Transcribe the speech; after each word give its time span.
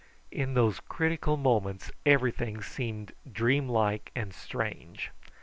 In 0.31 0.55
those 0.55 0.79
critical 0.79 1.37
moments 1.37 1.91
everything 2.07 2.63
seemed 2.63 3.11
dream 3.31 3.69
like 3.69 4.09
and 4.15 4.33
strange. 4.33 5.11